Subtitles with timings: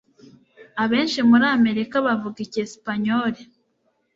[0.83, 3.41] abenshi muri amerika bavuga icyesipanyoli